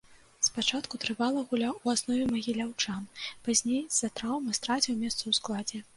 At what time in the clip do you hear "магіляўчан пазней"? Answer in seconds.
2.33-3.79